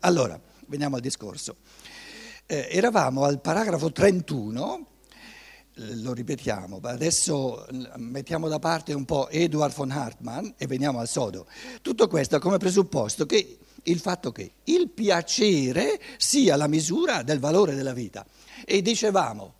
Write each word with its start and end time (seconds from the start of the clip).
Allora, 0.00 0.40
veniamo 0.66 0.96
al 0.96 1.02
discorso. 1.02 1.56
Eh, 2.46 2.68
eravamo 2.70 3.24
al 3.24 3.40
paragrafo 3.40 3.92
31, 3.92 4.86
lo 5.74 6.12
ripetiamo, 6.14 6.80
adesso 6.82 7.66
mettiamo 7.96 8.48
da 8.48 8.58
parte 8.58 8.94
un 8.94 9.04
po' 9.04 9.28
Edward 9.28 9.74
von 9.74 9.90
Hartmann 9.90 10.48
e 10.56 10.66
veniamo 10.66 11.00
al 11.00 11.08
sodo. 11.08 11.46
Tutto 11.82 12.08
questo 12.08 12.38
come 12.38 12.56
presupposto 12.56 13.26
che 13.26 13.58
il 13.82 13.98
fatto 13.98 14.32
che 14.32 14.52
il 14.64 14.88
piacere 14.88 16.00
sia 16.16 16.56
la 16.56 16.66
misura 16.66 17.22
del 17.22 17.38
valore 17.38 17.74
della 17.74 17.92
vita. 17.92 18.26
E 18.64 18.80
dicevamo, 18.80 19.54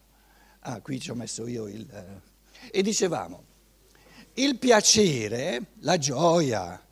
ah 0.61 0.81
qui 0.81 0.99
ci 1.01 1.11
ho 1.11 1.15
messo 1.15 1.47
io 1.47 1.67
il... 1.69 1.87
Eh, 1.91 2.79
e 2.79 2.83
dicevamo, 2.83 3.45
il 4.35 4.59
piacere, 4.59 5.73
la 5.81 5.99
gioia, 5.99 6.83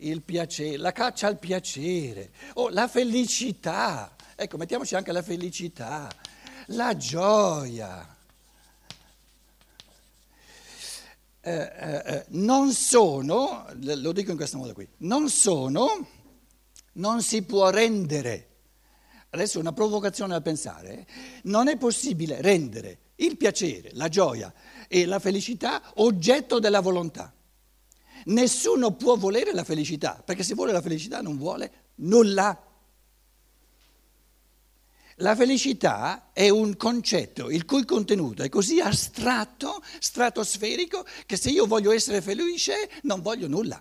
il 0.00 0.22
piacere, 0.22 0.76
la 0.76 0.92
caccia 0.92 1.26
al 1.26 1.38
piacere, 1.38 2.30
o 2.54 2.68
la 2.68 2.88
felicità, 2.88 4.14
ecco, 4.34 4.56
mettiamoci 4.56 4.94
anche 4.94 5.12
la 5.12 5.22
felicità, 5.22 6.10
la 6.66 6.96
gioia. 6.96 8.14
Eh, 11.40 11.52
eh, 11.52 12.02
eh, 12.04 12.24
non 12.30 12.72
sono, 12.72 13.66
lo 13.80 14.10
dico 14.12 14.32
in 14.32 14.36
questo 14.36 14.58
modo 14.58 14.72
qui, 14.72 14.88
non 14.98 15.28
sono, 15.28 16.08
non 16.94 17.22
si 17.22 17.42
può 17.42 17.70
rendere, 17.70 18.48
adesso 19.30 19.60
una 19.60 19.72
provocazione 19.72 20.34
a 20.34 20.40
pensare, 20.40 21.06
non 21.44 21.68
è 21.68 21.76
possibile 21.76 22.40
rendere 22.40 22.98
il 23.16 23.36
piacere, 23.36 23.90
la 23.92 24.08
gioia 24.08 24.52
e 24.88 25.06
la 25.06 25.20
felicità 25.20 25.80
oggetto 25.96 26.58
della 26.58 26.80
volontà. 26.80 27.32
Nessuno 28.26 28.92
può 28.92 29.16
volere 29.16 29.52
la 29.52 29.62
felicità, 29.62 30.20
perché 30.24 30.42
se 30.42 30.54
vuole 30.54 30.72
la 30.72 30.80
felicità 30.80 31.20
non 31.20 31.36
vuole 31.36 31.72
nulla. 31.96 32.60
La 35.20 35.36
felicità 35.36 36.30
è 36.32 36.48
un 36.48 36.76
concetto 36.76 37.50
il 37.50 37.64
cui 37.64 37.84
contenuto 37.84 38.42
è 38.42 38.48
così 38.48 38.80
astratto, 38.80 39.82
stratosferico, 39.98 41.06
che 41.24 41.36
se 41.36 41.50
io 41.50 41.66
voglio 41.66 41.92
essere 41.92 42.20
felice 42.20 42.90
non 43.02 43.22
voglio 43.22 43.46
nulla. 43.46 43.80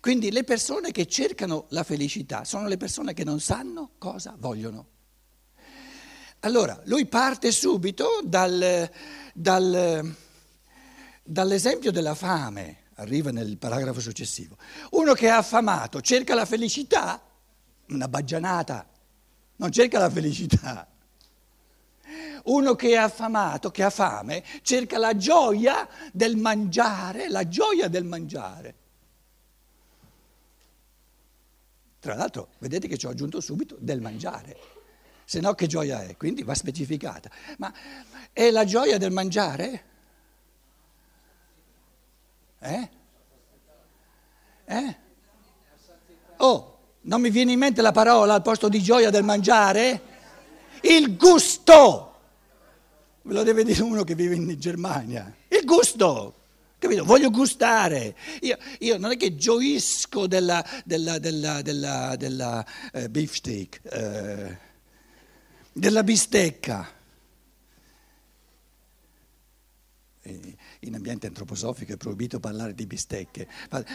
Quindi 0.00 0.30
le 0.30 0.44
persone 0.44 0.92
che 0.92 1.06
cercano 1.06 1.66
la 1.70 1.82
felicità 1.82 2.44
sono 2.44 2.68
le 2.68 2.76
persone 2.76 3.14
che 3.14 3.24
non 3.24 3.40
sanno 3.40 3.92
cosa 3.98 4.36
vogliono. 4.38 4.86
Allora, 6.40 6.80
lui 6.84 7.06
parte 7.06 7.50
subito 7.50 8.20
dal, 8.22 8.88
dal, 9.34 10.14
dall'esempio 11.24 11.90
della 11.90 12.14
fame 12.14 12.86
arriva 12.98 13.30
nel 13.30 13.56
paragrafo 13.58 14.00
successivo. 14.00 14.56
Uno 14.90 15.14
che 15.14 15.26
è 15.26 15.30
affamato 15.30 16.00
cerca 16.00 16.34
la 16.34 16.44
felicità, 16.44 17.20
una 17.88 18.08
baggianata, 18.08 18.88
non 19.56 19.72
cerca 19.72 19.98
la 19.98 20.10
felicità. 20.10 20.86
Uno 22.44 22.74
che 22.74 22.90
è 22.90 22.96
affamato, 22.96 23.70
che 23.70 23.82
ha 23.82 23.90
fame, 23.90 24.42
cerca 24.62 24.98
la 24.98 25.16
gioia 25.16 25.86
del 26.12 26.36
mangiare, 26.36 27.28
la 27.28 27.46
gioia 27.46 27.88
del 27.88 28.04
mangiare. 28.04 28.74
Tra 32.00 32.14
l'altro, 32.14 32.50
vedete 32.58 32.88
che 32.88 32.96
ci 32.96 33.06
ho 33.06 33.10
aggiunto 33.10 33.40
subito 33.40 33.76
del 33.78 34.00
mangiare, 34.00 34.56
se 35.24 35.40
no 35.40 35.52
che 35.54 35.66
gioia 35.66 36.04
è? 36.04 36.16
Quindi 36.16 36.42
va 36.42 36.54
specificata. 36.54 37.30
Ma 37.58 37.70
è 38.32 38.50
la 38.50 38.64
gioia 38.64 38.96
del 38.96 39.10
mangiare? 39.10 39.84
Eh? 42.60 42.88
Eh? 44.64 44.96
Oh, 46.38 46.78
non 47.02 47.20
mi 47.20 47.30
viene 47.30 47.52
in 47.52 47.58
mente 47.58 47.82
la 47.82 47.92
parola 47.92 48.34
al 48.34 48.42
posto 48.42 48.68
di 48.68 48.82
gioia 48.82 49.10
del 49.10 49.24
mangiare? 49.24 50.02
Il 50.82 51.16
gusto! 51.16 52.04
Ve 53.22 53.32
lo 53.32 53.42
deve 53.42 53.64
dire 53.64 53.82
uno 53.82 54.04
che 54.04 54.14
vive 54.14 54.34
in 54.34 54.58
Germania. 54.58 55.32
Il 55.48 55.64
gusto! 55.64 56.34
Capito? 56.78 57.04
Voglio 57.04 57.30
gustare. 57.30 58.14
Io, 58.42 58.56
io, 58.78 58.98
non 58.98 59.10
è 59.10 59.16
che 59.16 59.34
gioisco 59.34 60.28
della, 60.28 60.64
della, 60.84 61.18
della, 61.18 61.60
della, 61.60 62.14
della 62.16 62.64
eh, 62.92 63.08
beefsteak, 63.08 63.80
eh, 63.82 64.58
della 65.72 66.04
bistecca. 66.04 66.88
In 70.80 70.94
ambiente 70.94 71.26
antroposofico 71.26 71.92
è 71.92 71.96
proibito 71.96 72.40
parlare 72.40 72.74
di 72.74 72.86
bistecche. 72.86 73.48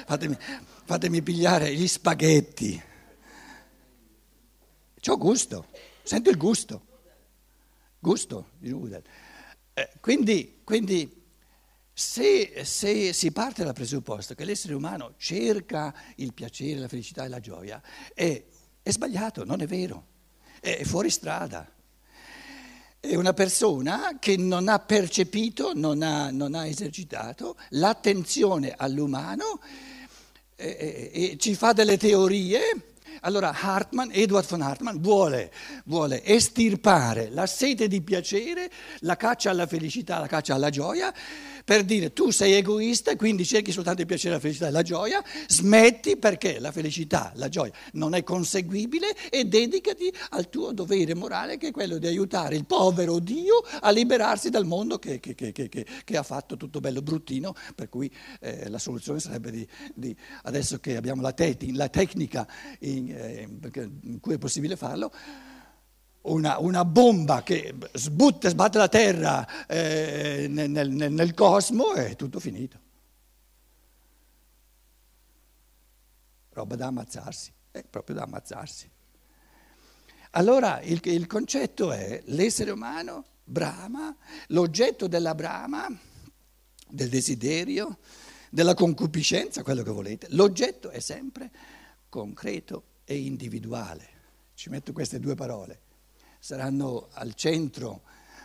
Fatemi, 0.05 0.37
fatemi 0.85 1.21
pigliare 1.21 1.73
gli 1.73 1.87
spaghetti. 1.87 2.81
C'ho 4.99 5.17
gusto, 5.17 5.67
sento 6.03 6.29
il 6.29 6.37
gusto. 6.37 6.87
Gusto 7.99 8.49
eh, 9.73 9.89
quindi, 10.01 10.61
quindi 10.63 11.21
se, 11.91 12.63
se, 12.63 13.11
si 13.11 13.31
parte 13.31 13.63
dal 13.63 13.73
presupposto 13.73 14.35
che 14.35 14.45
l'essere 14.45 14.75
umano 14.75 15.15
cerca 15.17 15.93
il 16.17 16.33
piacere, 16.33 16.79
la 16.79 16.87
felicità 16.87 17.25
e 17.25 17.29
la 17.29 17.39
gioia, 17.39 17.81
è, 18.13 18.43
è 18.81 18.91
sbagliato, 18.91 19.45
non 19.45 19.61
è 19.61 19.65
vero, 19.65 20.07
è 20.59 20.83
fuori 20.83 21.09
strada 21.09 21.72
è 23.05 23.15
una 23.15 23.33
persona 23.33 24.15
che 24.17 24.37
non 24.37 24.69
ha 24.69 24.79
percepito, 24.79 25.73
non 25.75 26.01
ha, 26.01 26.31
non 26.31 26.55
ha 26.55 26.65
esercitato 26.65 27.57
l'attenzione 27.71 28.73
all'umano 28.77 29.59
e, 30.55 31.11
e, 31.11 31.31
e 31.31 31.37
ci 31.37 31.53
fa 31.53 31.73
delle 31.73 31.97
teorie. 31.97 32.61
Allora 33.19 33.53
Hartmann, 33.53 34.07
Edward 34.09 34.47
von 34.47 34.61
Hartmann 34.61 34.99
vuole, 34.99 35.51
vuole 35.83 36.23
estirpare 36.23 37.29
la 37.29 37.45
sete 37.45 37.89
di 37.89 38.01
piacere, 38.01 38.71
la 38.99 39.17
caccia 39.17 39.49
alla 39.49 39.67
felicità, 39.67 40.19
la 40.19 40.27
caccia 40.27 40.55
alla 40.55 40.69
gioia 40.69 41.13
per 41.63 41.83
dire 41.83 42.13
tu 42.13 42.29
sei 42.29 42.53
egoista 42.53 43.11
e 43.11 43.15
quindi 43.15 43.45
cerchi 43.45 43.71
soltanto 43.71 44.01
il 44.01 44.07
piacere, 44.07 44.35
la 44.35 44.39
felicità 44.39 44.67
e 44.67 44.71
la 44.71 44.81
gioia, 44.81 45.23
smetti 45.47 46.17
perché 46.17 46.59
la 46.59 46.71
felicità, 46.71 47.31
la 47.35 47.49
gioia 47.49 47.71
non 47.93 48.13
è 48.13 48.23
conseguibile 48.23 49.15
e 49.29 49.45
dedicati 49.45 50.13
al 50.29 50.49
tuo 50.49 50.71
dovere 50.71 51.15
morale 51.15 51.57
che 51.57 51.67
è 51.67 51.71
quello 51.71 51.97
di 51.97 52.07
aiutare 52.07 52.55
il 52.55 52.65
povero 52.65 53.19
Dio 53.19 53.63
a 53.81 53.91
liberarsi 53.91 54.49
dal 54.49 54.65
mondo 54.65 54.99
che, 54.99 55.19
che, 55.19 55.35
che, 55.35 55.69
che 56.03 56.17
ha 56.17 56.23
fatto 56.23 56.57
tutto 56.57 56.79
bello 56.79 57.01
bruttino, 57.01 57.53
per 57.75 57.89
cui 57.89 58.11
eh, 58.39 58.69
la 58.69 58.79
soluzione 58.79 59.19
sarebbe 59.19 59.51
di, 59.51 59.67
di, 59.93 60.15
adesso 60.43 60.79
che 60.79 60.95
abbiamo 60.95 61.21
la, 61.21 61.31
te- 61.31 61.57
la 61.73 61.89
tecnica 61.89 62.47
in, 62.79 63.09
eh, 63.09 63.47
in 64.01 64.19
cui 64.19 64.33
è 64.33 64.37
possibile 64.37 64.75
farlo, 64.75 65.11
una, 66.23 66.59
una, 66.59 66.85
bomba 66.85 67.43
che 67.43 67.73
sbutta, 67.93 68.49
sbatte 68.49 68.77
la 68.77 68.87
terra 68.87 69.65
eh, 69.67 70.47
nel, 70.49 70.69
nel, 70.69 71.11
nel 71.11 71.33
cosmo 71.33 71.93
e 71.93 72.11
è 72.11 72.15
tutto 72.15 72.39
finito. 72.39 72.79
Roba 76.49 76.75
da 76.75 76.87
ammazzarsi, 76.87 77.51
è 77.71 77.83
proprio 77.83 78.15
da 78.17 78.23
ammazzarsi. 78.23 78.89
Allora 80.31 80.81
il, 80.81 80.99
il 81.03 81.27
concetto 81.27 81.91
è 81.91 82.21
l'essere 82.25 82.71
umano 82.71 83.25
brama, 83.43 84.15
l'oggetto 84.47 85.07
della 85.07 85.35
brama, 85.35 85.87
del 86.87 87.09
desiderio, 87.09 87.99
della 88.49 88.75
concupiscenza, 88.75 89.63
quello 89.63 89.83
che 89.83 89.91
volete, 89.91 90.27
l'oggetto 90.29 90.89
è 90.89 90.99
sempre 90.99 91.51
concreto 92.07 92.83
e 93.03 93.17
individuale. 93.17 94.11
Ci 94.53 94.69
metto 94.69 94.93
queste 94.93 95.19
due 95.19 95.35
parole 95.35 95.81
saranno 96.43 97.07
al 97.13 97.35
centro 97.35 98.01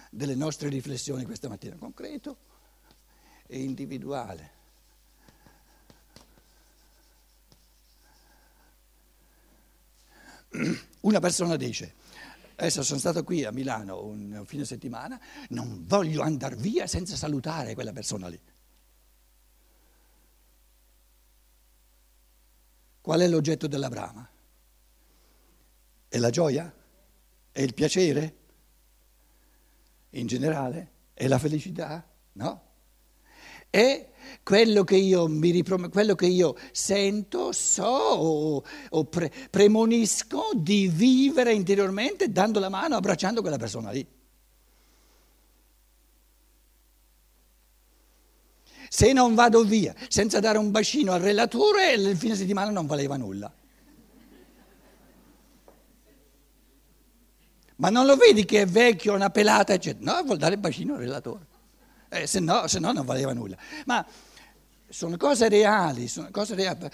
delle 0.09 0.36
nostre 0.36 0.69
riflessioni 0.69 1.25
questa 1.25 1.48
mattina, 1.48 1.75
concreto 1.75 2.36
e 3.48 3.60
individuale. 3.60 4.50
Una 11.00 11.19
persona 11.19 11.56
dice, 11.56 11.96
adesso 12.55 12.84
sono 12.84 13.00
stato 13.00 13.25
qui 13.25 13.43
a 13.43 13.50
Milano 13.50 14.05
un 14.05 14.44
fine 14.46 14.64
settimana, 14.64 15.20
non 15.49 15.84
voglio 15.84 16.23
andare 16.23 16.55
via 16.55 16.87
senza 16.87 17.17
salutare 17.17 17.75
quella 17.75 17.93
persona 17.93 18.28
lì. 18.28 18.40
Qual 23.00 23.20
è 23.20 23.26
l'oggetto 23.26 23.67
della 23.67 23.88
brama? 23.88 24.31
È 26.06 26.17
la 26.17 26.31
gioia? 26.31 26.77
È 27.58 27.62
il 27.62 27.75
piacere? 27.75 28.37
In 30.10 30.28
generale? 30.28 30.93
È 31.12 31.26
la 31.26 31.40
felicità? 31.40 32.08
No. 32.34 32.62
È 33.69 34.10
quello 34.44 34.84
che 34.84 34.94
io, 34.94 35.26
riprom- 35.26 35.90
quello 35.90 36.14
che 36.14 36.26
io 36.26 36.56
sento, 36.70 37.50
so 37.50 37.82
o, 37.82 38.62
o 38.90 39.05
pre- 39.06 39.32
premonisco 39.50 40.50
di 40.55 40.87
vivere 40.87 41.52
interiormente 41.52 42.31
dando 42.31 42.60
la 42.60 42.69
mano, 42.69 42.94
abbracciando 42.94 43.40
quella 43.40 43.56
persona 43.56 43.90
lì. 43.90 44.06
Se 48.88 49.12
non 49.12 49.34
vado 49.34 49.64
via 49.64 49.96
senza 50.06 50.38
dare 50.38 50.58
un 50.58 50.70
bacino 50.70 51.11
al 51.11 51.22
relatore, 51.22 51.93
il 51.94 52.16
fine 52.16 52.37
settimana 52.37 52.70
non 52.70 52.87
valeva 52.87 53.16
nulla. 53.16 53.52
Ma 57.78 57.90
non 57.90 58.06
lo 58.06 58.16
vedi 58.16 58.44
che 58.44 58.62
è 58.62 58.66
vecchio, 58.66 59.14
una 59.14 59.30
pelata, 59.30 59.72
eccetera? 59.72 60.12
No, 60.12 60.22
vuol 60.25 60.38
dare 60.38 60.54
il 60.54 60.60
bacino 60.60 60.94
al 60.94 61.00
relatore. 61.00 61.46
Eh, 62.08 62.26
se, 62.26 62.40
no, 62.40 62.66
se 62.66 62.78
no 62.80 62.92
non 62.92 63.04
valeva 63.04 63.32
nulla. 63.32 63.56
Ma 63.86 64.04
sono 64.88 65.16
cose 65.16 65.48
reali, 65.48 66.08
sono 66.08 66.28
cose 66.30 66.54
reali. 66.54 66.88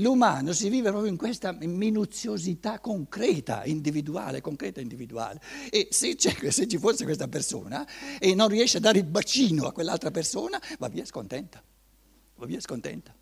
L'umano 0.00 0.52
si 0.52 0.68
vive 0.68 0.90
proprio 0.90 1.10
in 1.10 1.16
questa 1.16 1.52
minuziosità 1.52 2.78
concreta, 2.78 3.64
individuale, 3.64 4.40
concreta 4.40 4.80
individuale. 4.80 5.40
E 5.70 5.88
se, 5.90 6.14
se, 6.18 6.68
ci 6.68 6.78
fosse 6.78 7.04
questa 7.04 7.26
persona 7.26 7.86
e 8.20 8.34
non 8.34 8.48
riesce 8.48 8.76
a 8.76 8.80
dare 8.80 8.98
il 8.98 9.06
bacino 9.06 9.66
a 9.66 9.72
quell'altra 9.72 10.10
persona, 10.10 10.60
va 10.78 10.88
via 10.88 11.04
scontenta. 11.04 11.62
Va 12.36 12.46
via 12.46 12.60
scontenta. 12.60 13.14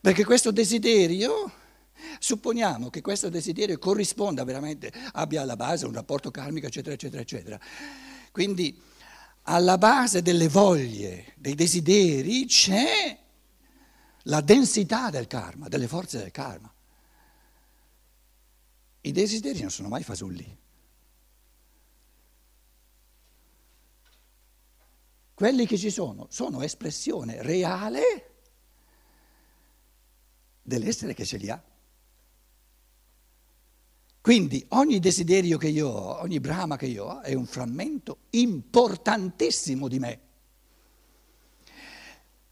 Perché 0.00 0.24
questo 0.24 0.52
desiderio, 0.52 1.50
supponiamo 2.18 2.90
che 2.90 3.00
questo 3.00 3.28
desiderio 3.28 3.78
corrisponda 3.78 4.44
veramente, 4.44 4.92
abbia 5.12 5.42
alla 5.42 5.56
base 5.56 5.86
un 5.86 5.92
rapporto 5.92 6.30
karmico, 6.30 6.66
eccetera, 6.66 6.94
eccetera, 6.94 7.22
eccetera. 7.22 7.60
Quindi 8.30 8.80
alla 9.42 9.78
base 9.78 10.22
delle 10.22 10.48
voglie, 10.48 11.34
dei 11.36 11.54
desideri, 11.54 12.46
c'è 12.46 13.18
la 14.22 14.40
densità 14.40 15.10
del 15.10 15.26
karma, 15.26 15.68
delle 15.68 15.86
forze 15.86 16.18
del 16.18 16.30
karma. 16.30 16.72
I 19.02 19.12
desideri 19.12 19.60
non 19.60 19.70
sono 19.70 19.88
mai 19.88 20.02
fasulli. 20.02 20.62
Quelli 25.34 25.66
che 25.66 25.76
ci 25.76 25.90
sono 25.90 26.26
sono 26.30 26.62
espressione 26.62 27.42
reale 27.42 28.34
dell'essere 30.62 31.12
che 31.12 31.26
ce 31.26 31.36
li 31.36 31.50
ha. 31.50 31.62
Quindi 34.24 34.64
ogni 34.70 35.00
desiderio 35.00 35.58
che 35.58 35.68
io 35.68 35.86
ho, 35.86 36.22
ogni 36.22 36.40
brama 36.40 36.78
che 36.78 36.86
io 36.86 37.04
ho 37.04 37.20
è 37.20 37.34
un 37.34 37.44
frammento 37.44 38.20
importantissimo 38.30 39.86
di 39.86 39.98
me. 39.98 40.20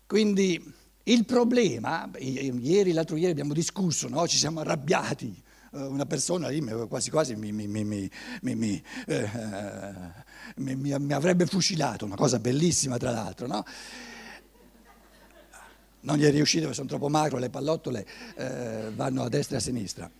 Quindi 0.05 0.63
il 1.05 1.25
problema, 1.25 2.11
ieri, 2.19 2.93
l'altro 2.93 3.17
ieri 3.17 3.31
abbiamo 3.31 3.55
discusso, 3.55 4.07
no? 4.11 4.29
ci 4.29 4.37
siamo 4.37 4.61
arrabbiati, 4.61 5.35
eh, 5.73 5.81
una 5.81 6.05
persona 6.05 6.49
lì 6.49 6.63
quasi 6.89 7.09
quasi 7.09 7.37
mi, 7.37 7.53
mi, 7.53 7.67
mi, 7.67 8.83
eh, 9.07 9.31
mi, 10.57 11.13
avrebbe 11.15 11.47
fucilato, 11.47 12.05
una 12.05 12.17
cosa 12.17 12.39
bellissima 12.39 12.99
tra 12.99 13.13
l'altro, 13.13 13.47
no? 13.47 13.65
Non 16.01 16.19
gli 16.19 16.25
è 16.25 16.31
riuscito 16.31 16.65
perché 16.65 16.77
sono 16.77 16.89
troppo 16.89 17.09
magro, 17.09 17.39
le 17.39 17.49
pallottole 17.49 18.07
eh, 18.37 18.91
vanno 18.95 19.23
a 19.23 19.31
destra 19.31 19.57
e 19.57 19.59
a 19.59 19.63
sinistra. 19.63 20.11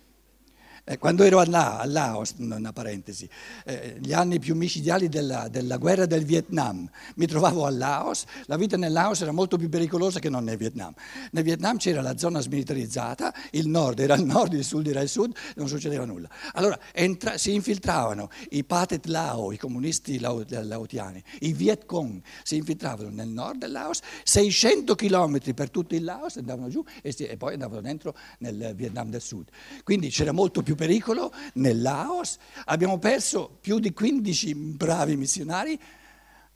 Eh, 0.85 0.97
quando 0.97 1.23
ero 1.23 1.39
a, 1.39 1.45
Laos, 1.85 2.33
una 2.39 2.73
parentesi, 2.73 3.29
eh, 3.63 3.95
gli 4.01 4.11
anni 4.11 4.37
più 4.39 4.53
micidiali 4.53 5.07
della, 5.07 5.47
della, 5.47 5.77
guerra 5.77 6.05
del 6.05 6.25
Vietnam, 6.25 6.89
mi 7.15 7.25
trovavo 7.25 7.65
a 7.65 7.69
Laos, 7.69 8.25
la 8.47 8.57
vita 8.57 8.75
nel 8.75 8.91
Laos 8.91 9.21
era 9.21 9.31
molto 9.31 9.55
più 9.55 9.69
pericolosa 9.69 10.19
che 10.19 10.27
non 10.29 10.43
nel 10.43 10.57
Vietnam. 10.57 10.93
Nel 11.31 11.43
Vietnam 11.45 11.77
c'era 11.77 12.01
la 12.01 12.17
zona 12.17 12.41
smilitarizzata, 12.41 13.33
il 13.51 13.69
nord 13.69 13.99
era 13.99 14.15
il 14.15 14.25
nord, 14.25 14.51
il 14.51 14.65
sud 14.65 14.85
era 14.87 14.99
il 14.99 15.07
sud, 15.07 15.33
non 15.55 15.69
succedeva 15.69 16.03
nulla. 16.03 16.27
Allora 16.51 16.77
entra, 16.91 17.37
si 17.37 17.53
infiltravano 17.53 18.29
i 18.49 18.65
Pathet 18.65 19.05
Lao, 19.05 19.53
i 19.53 19.57
comunisti 19.57 20.19
laotiani, 20.19 21.23
i 21.39 21.53
Viet 21.53 21.85
Cong, 21.85 22.21
si 22.43 22.57
infiltravano 22.57 23.07
nel 23.07 23.29
nord 23.29 23.59
del 23.59 23.71
Laos, 23.71 24.01
600 24.23 24.95
chilometri 24.95 25.53
per 25.53 25.69
tutto 25.69 25.95
il 25.95 26.03
Laos, 26.03 26.35
andavano 26.35 26.67
giù 26.67 26.83
e, 27.01 27.13
si, 27.13 27.23
e 27.23 27.37
poi 27.37 27.53
andavano 27.53 27.79
dentro 27.79 28.13
nel 28.39 28.73
Vietnam 28.75 29.09
del 29.09 29.21
sud. 29.21 29.47
Quindi 29.85 30.09
c'era 30.09 30.33
molto 30.33 30.61
più 30.61 30.71
più 30.73 30.75
pericolo 30.75 31.31
nel 31.53 31.81
Laos, 31.81 32.37
abbiamo 32.65 32.97
perso 32.97 33.57
più 33.61 33.79
di 33.79 33.93
15 33.93 34.55
bravi 34.55 35.15
missionari 35.15 35.79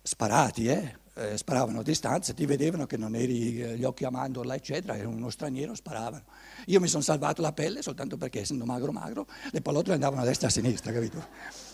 sparati, 0.02 0.68
eh? 0.68 1.06
Eh, 1.18 1.36
sparavano 1.36 1.80
a 1.80 1.84
distanza, 1.84 2.32
ti 2.32 2.46
vedevano 2.46 2.86
che 2.86 2.96
non 2.96 3.16
eri 3.16 3.60
eh, 3.60 3.76
gli 3.76 3.84
occhi 3.84 4.06
a 4.06 4.12
mandorla, 4.12 4.54
eccetera, 4.54 4.96
eri 4.96 5.08
uno 5.08 5.32
straniero, 5.32 5.74
sparavano. 5.74 6.26
Io 6.68 6.80
mi 6.80 6.88
sono 6.88 7.02
salvato 7.02 7.42
la 7.42 7.54
pelle 7.54 7.82
soltanto 7.82 8.18
perché 8.18 8.42
essendo 8.42 8.66
magro 8.66 8.92
magro 8.92 9.26
le 9.52 9.62
pallottole 9.62 9.96
andavano 9.96 10.22
a 10.22 10.26
destra 10.26 10.46
e 10.46 10.50
a 10.52 10.54
sinistra, 10.54 10.92
capito? 10.92 11.26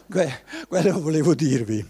Que- 0.10 0.44
quello 0.70 1.00
volevo 1.02 1.36
dirvi. 1.36 1.86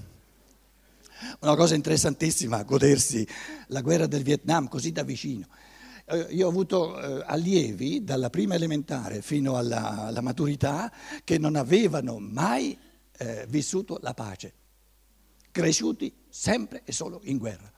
Una 1.42 1.56
cosa 1.56 1.76
interessantissima, 1.76 2.64
godersi 2.64 3.26
la 3.68 3.82
guerra 3.82 4.08
del 4.08 4.24
Vietnam 4.24 4.68
così 4.68 4.92
da 4.92 5.04
vicino. 5.04 5.46
Eh, 6.06 6.28
io 6.32 6.48
ho 6.48 6.50
avuto 6.50 7.00
eh, 7.00 7.24
allievi 7.26 8.04
dalla 8.04 8.30
prima 8.30 8.56
elementare 8.56 9.22
fino 9.22 9.56
alla, 9.56 10.06
alla 10.06 10.22
maturità 10.22 10.92
che 11.24 11.38
non 11.38 11.56
avevano 11.56 12.20
mai 12.20 12.78
eh, 13.18 13.46
vissuto 13.48 14.00
la 14.02 14.14
pace, 14.14 14.54
cresciuti 15.52 16.14
sempre 16.28 16.82
e 16.84 16.92
solo 16.92 17.22
in 17.24 17.38
guerra. 17.38 17.72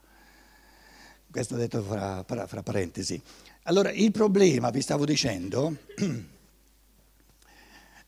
Questo 1.29 1.55
detto 1.55 1.83
fra, 1.83 2.23
fra, 2.25 2.47
fra 2.47 2.63
parentesi. 2.63 3.21
Allora, 3.63 3.91
il 3.91 4.11
problema, 4.11 4.69
vi 4.71 4.81
stavo 4.81 5.05
dicendo, 5.05 5.75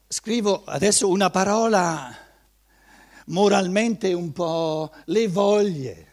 scrivo 0.07 0.63
adesso 0.63 1.09
una 1.09 1.29
parola 1.29 2.15
moralmente 3.25 4.13
un 4.13 4.31
po' 4.31 4.91
le 5.05 5.27
voglie 5.27 6.06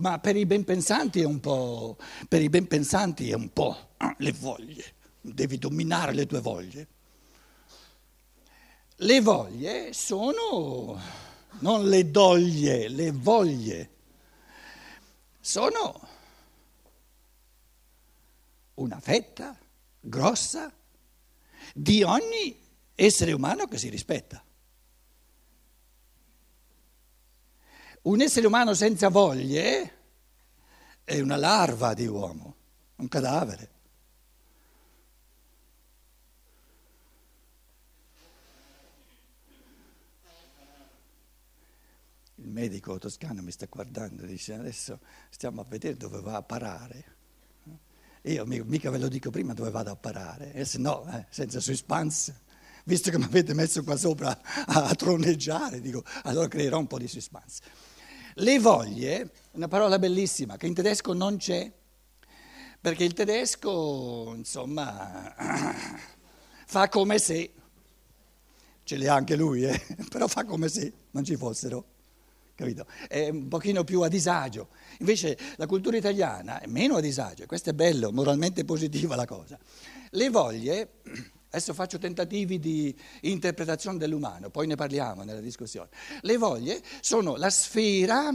ma 0.00 0.18
per 0.18 0.34
i 0.36 0.46
ben 0.46 0.64
pensanti 0.64 1.20
è 1.20 1.24
un 1.24 1.40
po', 1.40 1.96
per 2.28 2.42
i 2.42 2.48
ben 2.48 2.66
pensanti 2.66 3.30
è 3.30 3.34
un 3.34 3.52
po' 3.52 3.76
ah, 3.98 4.14
le 4.18 4.32
voglie, 4.32 4.84
devi 5.20 5.58
dominare 5.58 6.12
le 6.12 6.26
tue 6.26 6.40
voglie. 6.40 6.88
Le 8.96 9.20
voglie 9.20 9.92
sono 9.92 10.98
non 11.60 11.88
le 11.88 12.10
doglie, 12.10 12.88
le 12.88 13.12
voglie. 13.12 13.90
Sono 15.40 16.08
una 18.74 19.00
fetta 19.00 19.58
grossa 20.00 20.72
di 21.74 22.02
ogni 22.02 22.58
essere 22.94 23.32
umano 23.32 23.66
che 23.66 23.78
si 23.78 23.88
rispetta. 23.88 24.42
Un 28.02 28.22
essere 28.22 28.46
umano 28.46 28.72
senza 28.72 29.08
voglie 29.08 29.98
è 31.04 31.20
una 31.20 31.36
larva 31.36 31.92
di 31.92 32.06
uomo, 32.06 32.54
un 32.96 33.08
cadavere. 33.08 33.70
Il 42.36 42.48
medico 42.48 42.96
toscano 42.96 43.42
mi 43.42 43.50
sta 43.50 43.66
guardando 43.68 44.22
e 44.22 44.26
dice 44.26 44.54
adesso 44.54 44.98
stiamo 45.28 45.60
a 45.60 45.64
vedere 45.68 45.98
dove 45.98 46.22
va 46.22 46.36
a 46.36 46.42
parare. 46.42 47.18
Io 48.22 48.46
mica 48.46 48.88
ve 48.88 48.98
lo 48.98 49.08
dico 49.08 49.30
prima 49.30 49.52
dove 49.52 49.70
vado 49.70 49.90
a 49.90 49.96
parare, 49.96 50.54
e 50.54 50.64
se 50.64 50.78
no, 50.78 51.06
eh, 51.12 51.26
senza 51.28 51.60
suspense 51.60 52.48
visto 52.84 53.10
che 53.10 53.18
mi 53.18 53.24
avete 53.24 53.54
messo 53.54 53.82
qua 53.82 53.96
sopra 53.96 54.38
a, 54.66 54.94
troneggiare, 54.94 55.80
dico, 55.80 56.02
allora 56.24 56.48
creerò 56.48 56.78
un 56.78 56.86
po' 56.86 56.98
di 56.98 57.08
suspense. 57.08 57.60
Le 58.34 58.58
voglie, 58.58 59.30
una 59.52 59.68
parola 59.68 59.98
bellissima 59.98 60.56
che 60.56 60.66
in 60.66 60.74
tedesco 60.74 61.12
non 61.12 61.36
c'è, 61.36 61.70
perché 62.80 63.04
il 63.04 63.12
tedesco, 63.12 64.32
insomma, 64.36 65.34
fa 66.66 66.88
come 66.88 67.18
se, 67.18 67.52
ce 68.84 68.96
le 68.96 69.08
ha 69.08 69.14
anche 69.14 69.36
lui, 69.36 69.64
eh? 69.64 69.80
però 70.08 70.28
fa 70.28 70.44
come 70.44 70.68
se 70.68 70.92
non 71.10 71.24
ci 71.24 71.36
fossero, 71.36 71.84
capito? 72.54 72.86
È 73.08 73.28
un 73.28 73.48
pochino 73.48 73.82
più 73.84 74.02
a 74.02 74.08
disagio. 74.08 74.68
Invece 75.00 75.36
la 75.56 75.66
cultura 75.66 75.96
italiana 75.96 76.60
è 76.60 76.66
meno 76.66 76.96
a 76.96 77.00
disagio, 77.00 77.42
e 77.42 77.46
questo 77.46 77.70
è 77.70 77.72
bello, 77.72 78.12
moralmente 78.12 78.64
positiva 78.64 79.16
la 79.16 79.26
cosa. 79.26 79.58
Le 80.10 80.30
voglie 80.30 80.88
Adesso 81.52 81.74
faccio 81.74 81.98
tentativi 81.98 82.60
di 82.60 82.96
interpretazione 83.22 83.98
dell'umano, 83.98 84.50
poi 84.50 84.68
ne 84.68 84.76
parliamo 84.76 85.24
nella 85.24 85.40
discussione. 85.40 85.88
Le 86.20 86.36
voglie 86.36 86.80
sono 87.00 87.34
la 87.36 87.50
sfera, 87.50 88.32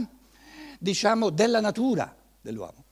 diciamo, 0.78 1.30
della 1.30 1.60
natura 1.60 2.14
dell'uomo. 2.40 2.84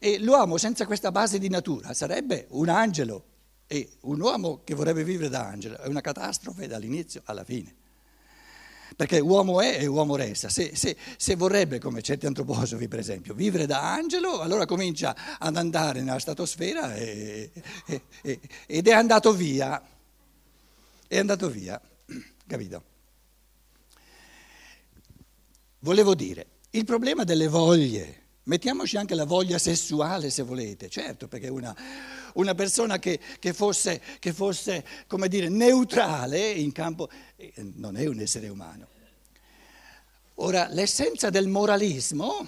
E 0.00 0.18
l'uomo 0.18 0.56
senza 0.56 0.86
questa 0.86 1.12
base 1.12 1.38
di 1.38 1.48
natura 1.48 1.94
sarebbe 1.94 2.46
un 2.50 2.68
angelo 2.68 3.24
e 3.68 3.88
un 4.02 4.20
uomo 4.20 4.62
che 4.64 4.74
vorrebbe 4.74 5.04
vivere 5.04 5.28
da 5.28 5.46
angelo 5.46 5.78
è 5.78 5.86
una 5.86 6.00
catastrofe 6.00 6.66
dall'inizio 6.66 7.22
alla 7.26 7.44
fine 7.44 7.79
perché 8.96 9.18
uomo 9.20 9.60
è 9.60 9.78
e 9.80 9.86
uomo 9.86 10.16
resta. 10.16 10.48
Se, 10.48 10.74
se, 10.74 10.96
se, 11.16 11.36
vorrebbe, 11.36 11.78
come 11.78 12.02
certi 12.02 12.26
antroposofi 12.26 12.88
per 12.88 12.98
esempio, 12.98 13.34
vivere 13.34 13.66
da 13.66 13.92
angelo, 13.92 14.40
allora 14.40 14.66
comincia 14.66 15.14
ad 15.38 15.56
andare 15.56 16.02
nella 16.02 16.18
stratosfera 16.18 16.94
e, 16.94 17.50
e, 17.86 18.02
e, 18.22 18.40
ed 18.66 18.88
è 18.88 18.92
andato 18.92 19.32
via. 19.32 19.82
È 21.06 21.18
andato 21.18 21.50
via, 21.50 21.80
capito? 22.46 22.84
Volevo 25.80 26.14
dire, 26.14 26.46
il 26.70 26.84
problema 26.84 27.24
delle 27.24 27.48
voglie 27.48 28.19
Mettiamoci 28.50 28.96
anche 28.96 29.14
la 29.14 29.26
voglia 29.26 29.58
sessuale 29.58 30.28
se 30.28 30.42
volete, 30.42 30.88
certo, 30.88 31.28
perché 31.28 31.46
una, 31.46 31.72
una 32.34 32.52
persona 32.56 32.98
che, 32.98 33.20
che, 33.38 33.52
fosse, 33.52 34.02
che, 34.18 34.32
fosse, 34.32 34.84
come 35.06 35.28
dire, 35.28 35.48
neutrale 35.48 36.50
in 36.50 36.72
campo 36.72 37.08
eh, 37.36 37.52
non 37.76 37.96
è 37.96 38.06
un 38.06 38.18
essere 38.18 38.48
umano. 38.48 38.88
Ora, 40.34 40.66
l'essenza 40.68 41.30
del 41.30 41.46
moralismo 41.46 42.44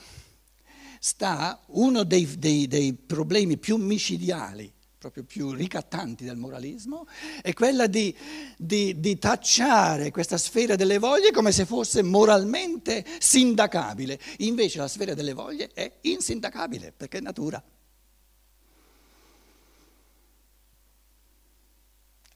sta, 0.99 1.63
uno 1.67 2.03
dei, 2.03 2.37
dei, 2.37 2.67
dei 2.67 2.95
problemi 2.95 3.57
più 3.57 3.77
micidiali 3.77 4.73
proprio 5.03 5.25
più 5.25 5.51
ricattanti 5.51 6.25
del 6.25 6.37
moralismo, 6.37 7.09
è 7.43 7.53
quella 7.55 7.89
di, 7.89 8.17
di, 8.57 9.01
di, 9.01 9.19
tacciare 9.19 10.13
questa 10.13 10.39
sfera 10.39 10.77
delle 10.77 10.99
voglie 10.99 11.33
come 11.33 11.51
se 11.51 11.67
fosse 11.67 12.03
moralmente 12.03 13.05
sindacabile. 13.19 14.17
Invece 14.39 14.79
la 14.79 14.87
sfera 14.87 15.15
delle 15.15 15.33
voglie 15.33 15.73
è 15.75 15.99
insindacabile 16.03 16.93
perché 16.93 17.19
è 17.19 17.21
natura. 17.21 17.61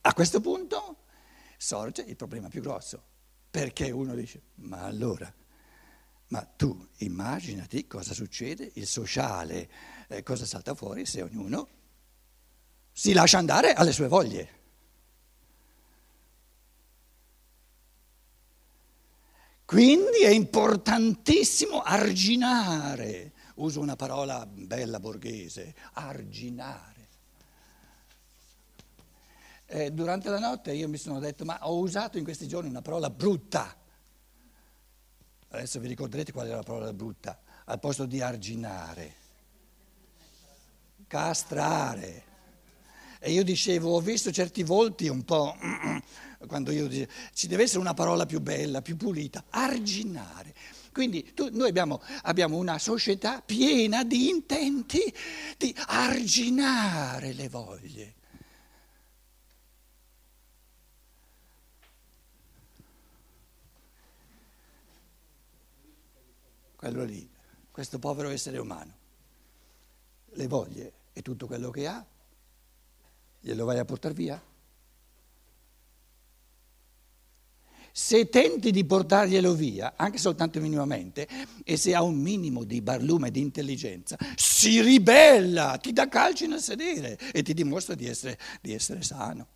A 0.01 0.13
questo 0.13 0.41
punto 0.41 1.05
sorge 1.57 2.03
il 2.03 2.17
problema 2.17 2.49
più 2.49 2.63
grosso, 2.63 3.01
perché 3.49 3.93
uno 3.93 4.17
dice, 4.17 4.43
ma 4.57 4.83
allora, 4.83 5.33
ma 6.29 6.43
tu 6.43 6.89
immaginati 6.99 7.87
cosa 7.87 8.13
succede, 8.13 8.73
il 8.75 8.89
sociale, 8.89 9.71
eh, 10.09 10.25
cosa 10.25 10.45
salta 10.45 10.75
fuori 10.75 11.07
se 11.07 11.23
ognuno 11.23 11.76
si 12.99 13.13
lascia 13.13 13.37
andare 13.37 13.75
alle 13.75 13.93
sue 13.93 14.09
voglie. 14.09 14.49
Quindi 19.67 20.23
è 20.23 20.31
importantissimo 20.31 21.83
arginare, 21.83 23.33
uso 23.57 23.81
una 23.81 23.97
parola 23.97 24.47
bella 24.47 24.99
borghese, 24.99 25.75
arginare. 25.93 27.09
Eh, 29.67 29.91
durante 29.93 30.31
la 30.31 30.39
notte 30.39 30.73
io 30.73 30.89
mi 30.89 30.97
sono 30.97 31.19
detto, 31.19 31.45
ma 31.45 31.59
ho 31.67 31.79
usato 31.79 32.17
in 32.17 32.25
questi 32.25 32.49
giorni 32.49 32.71
una 32.71 32.81
parola 32.81 33.11
brutta. 33.11 33.77
Adesso 35.49 35.81
vi 35.81 35.89
ricorderete 35.89 36.33
qual 36.33 36.47
è 36.47 36.51
la 36.51 36.63
parola 36.63 36.91
brutta, 36.95 37.39
al 37.67 37.79
posto 37.79 38.07
di 38.07 38.23
arginare, 38.23 39.15
castrare. 41.07 42.26
E 43.19 43.33
io 43.33 43.43
dicevo, 43.43 43.95
ho 43.95 44.01
visto 44.01 44.31
certi 44.31 44.63
volti 44.63 45.09
un 45.09 45.25
po', 45.25 45.57
quando 46.47 46.71
io 46.71 46.87
dicevo, 46.87 47.11
ci 47.33 47.47
deve 47.47 47.65
essere 47.65 47.81
una 47.81 47.95
parola 47.95 48.27
più 48.27 48.41
bella, 48.41 48.83
più 48.83 48.97
pulita, 48.97 49.45
arginare. 49.51 50.55
Quindi 50.93 51.35
tu, 51.35 51.49
noi 51.53 51.69
abbiamo, 51.69 52.01
abbiamo, 52.23 52.57
una 52.57 52.79
società 52.79 53.43
piena 53.43 54.03
di 54.03 54.29
intenti 54.31 55.01
di 55.59 55.75
arginare 55.89 57.33
le 57.33 57.49
voglie. 57.49 58.15
Quello 66.77 67.05
lì, 67.05 67.29
questo 67.71 67.99
povero 67.99 68.31
essere 68.31 68.59
umano, 68.59 68.97
le 70.33 70.47
voglie 70.47 70.93
e 71.13 71.23
tutto 71.23 71.47
quello 71.47 71.71
che 71.71 71.87
ha 71.87 72.07
glielo 73.47 73.65
vai 73.65 73.79
a 73.79 73.85
portare 73.85 74.13
via? 74.13 74.43
Se 77.93 78.29
tenti 78.29 78.73
di 78.73 78.85
portarglielo 78.85 79.55
via, 79.55 79.95
anche 79.97 80.19
soltanto 80.19 80.61
minimamente, 80.61 81.29
e 81.65 81.77
se 81.77 81.95
ha 81.95 82.03
un 82.03 82.17
minimo 82.17 82.65
di 82.65 82.83
barlume 82.83 83.31
di 83.31 83.41
intelligenza, 83.41 84.19
si 84.35 84.83
ribella, 84.83 85.79
ti 85.81 85.93
dà 85.93 86.09
calci 86.09 86.47
nel 86.49 86.61
sedere 86.61 87.17
e 87.33 87.43
ti 87.43 87.55
dimostra 87.55 87.95
di 87.95 88.07
essere, 88.07 88.37
di 88.61 88.75
essere 88.75 89.03
sano. 89.03 89.47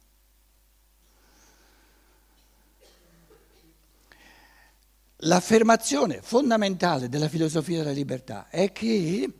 L'affermazione 5.24 6.22
fondamentale 6.22 7.10
della 7.10 7.28
filosofia 7.28 7.78
della 7.78 7.90
libertà 7.90 8.48
è 8.48 8.72
che 8.72 9.32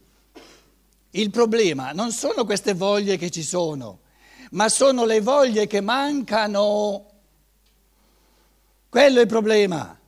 il 1.08 1.30
problema 1.30 1.92
non 1.92 2.12
sono 2.12 2.44
queste 2.44 2.74
voglie 2.74 3.16
che 3.16 3.30
ci 3.30 3.42
sono, 3.42 4.00
ma 4.50 4.68
sono 4.68 5.04
le 5.04 5.20
voglie 5.20 5.66
che 5.66 5.80
mancano. 5.80 7.06
Quello 8.88 9.18
è 9.18 9.22
il 9.22 9.28
problema. 9.28 9.98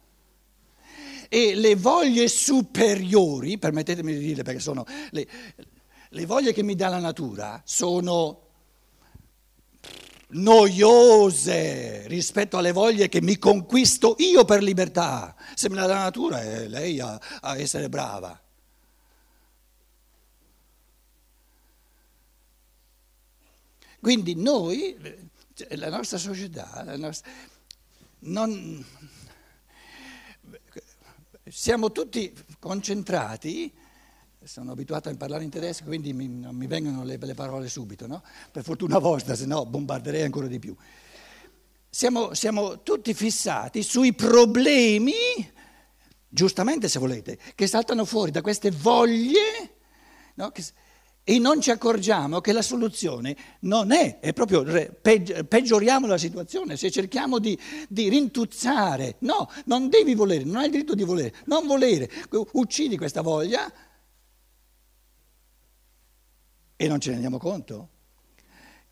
E 1.29 1.55
le 1.55 1.77
voglie 1.77 2.29
superiori, 2.29 3.59
permettetemi 3.59 4.13
di 4.13 4.19
dire 4.19 4.43
perché 4.43 4.61
sono 4.61 4.85
le, 5.11 5.27
le 6.09 6.27
voglie 6.27 6.53
che 6.53 6.63
mi 6.63 6.75
dà 6.75 6.89
la 6.89 6.99
natura, 6.99 7.63
sono 7.65 8.41
noiose 10.33 12.07
rispetto 12.07 12.57
alle 12.57 12.73
voglie 12.73 13.09
che 13.09 13.21
mi 13.21 13.39
conquisto 13.39 14.15
io 14.19 14.45
per 14.45 14.63
libertà. 14.63 15.35
Se 15.55 15.69
me 15.69 15.77
la 15.77 15.87
dà 15.87 15.95
la 15.95 16.03
natura 16.03 16.43
è 16.43 16.69
lei 16.69 17.01
a, 17.01 17.19
a 17.41 17.57
essere 17.57 17.89
brava. 17.89 18.39
Quindi 24.03 24.35
noi, 24.35 24.99
cioè, 25.55 25.77
la 25.77 25.89
nostra 25.89 26.19
società, 26.19 26.83
la 26.85 26.97
nostra, 26.97 27.31
non, 28.25 28.85
siamo 31.49 31.93
tutti 31.93 32.35
concentrati, 32.59 33.73
sono 34.43 34.73
abituato 34.73 35.09
a 35.09 35.15
parlare 35.15 35.45
in 35.45 35.51
tedesco, 35.51 35.85
quindi 35.85 36.13
mi, 36.13 36.27
non 36.27 36.57
mi 36.57 36.67
vengono 36.67 37.05
le, 37.05 37.17
le 37.17 37.35
parole 37.35 37.69
subito, 37.69 38.09
no? 38.09 38.25
per 38.51 38.65
fortuna 38.65 38.99
vostra, 38.99 39.37
se 39.37 39.47
no 39.47 39.65
bombarderei 39.67 40.23
ancora 40.23 40.49
di 40.49 40.59
più. 40.59 40.75
Siamo, 41.89 42.35
siamo 42.35 42.83
tutti 42.83 43.15
fissati 43.15 43.85
sui 43.85 44.15
problemi, 44.15 45.15
giustamente 46.27 46.89
se 46.89 46.99
volete, 46.99 47.39
che 47.55 47.69
saltano 47.69 48.05
fuori 48.05 48.33
da 48.33 48.41
queste 48.41 48.73
voglie, 48.73 49.77
no? 50.35 50.51
che, 50.51 50.65
e 51.25 51.39
non 51.39 51.61
ci 51.61 51.71
accorgiamo 51.71 52.41
che 52.41 52.53
la 52.53 52.63
soluzione 52.63 53.37
non 53.61 53.93
è, 53.93 54.19
è 54.19 54.33
proprio 54.33 54.65
peggioriamo 55.01 56.07
la 56.07 56.19
situazione 56.19 56.77
se 56.77 56.91
cerchiamo 56.91 57.39
di, 57.39 57.59
di, 57.89 58.09
rintuzzare. 58.09 59.17
No, 59.21 59.49
non 59.67 59.89
devi 59.89 60.15
volere, 60.15 60.45
non 60.45 60.57
hai 60.57 60.67
il 60.67 60.73
diritto 60.73 60.95
di 60.95 61.05
volere, 61.05 61.35
non 61.47 61.67
volere, 61.67 62.11
uccidi 62.53 62.97
questa 62.97 63.21
voglia 63.21 63.73
e 66.77 66.89
non 66.89 66.99
ce 66.99 67.09
ne 67.09 67.15
rendiamo 67.15 67.39
conto 67.39 67.89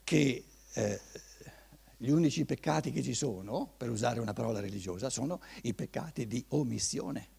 che 0.04 0.44
eh, 0.72 1.00
gli 1.96 2.10
unici 2.10 2.44
peccati 2.44 2.92
che 2.92 3.02
ci 3.02 3.14
sono, 3.14 3.74
per 3.76 3.90
usare 3.90 4.20
una 4.20 4.32
parola 4.32 4.60
religiosa, 4.60 5.10
sono 5.10 5.40
i 5.62 5.74
peccati 5.74 6.26
di 6.26 6.44
omissione. 6.50 7.38